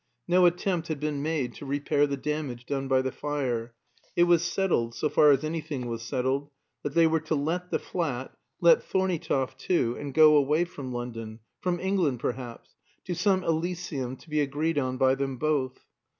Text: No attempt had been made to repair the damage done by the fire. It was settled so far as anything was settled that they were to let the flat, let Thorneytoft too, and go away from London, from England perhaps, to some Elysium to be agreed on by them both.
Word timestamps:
No 0.27 0.47
attempt 0.47 0.87
had 0.87 0.99
been 0.99 1.21
made 1.21 1.53
to 1.53 1.65
repair 1.67 2.07
the 2.07 2.17
damage 2.17 2.65
done 2.65 2.87
by 2.87 3.03
the 3.03 3.11
fire. 3.11 3.75
It 4.15 4.23
was 4.23 4.41
settled 4.43 4.95
so 4.95 5.09
far 5.09 5.29
as 5.29 5.43
anything 5.43 5.85
was 5.85 6.01
settled 6.01 6.49
that 6.81 6.95
they 6.95 7.05
were 7.05 7.19
to 7.19 7.35
let 7.35 7.69
the 7.69 7.77
flat, 7.77 8.35
let 8.59 8.81
Thorneytoft 8.81 9.59
too, 9.59 9.95
and 9.99 10.11
go 10.11 10.35
away 10.37 10.65
from 10.65 10.91
London, 10.91 11.39
from 11.59 11.79
England 11.79 12.19
perhaps, 12.19 12.73
to 13.05 13.13
some 13.13 13.43
Elysium 13.43 14.15
to 14.17 14.27
be 14.27 14.41
agreed 14.41 14.79
on 14.79 14.97
by 14.97 15.13
them 15.13 15.37
both. 15.37 15.85